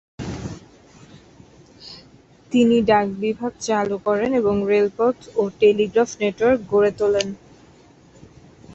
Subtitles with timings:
[2.51, 7.27] তিনি ডাক বিভাগ চালু করেন এবং রেলপথ ও টেলিগ্রাফ নেটওয়ার্ক গড়ে তোলেন।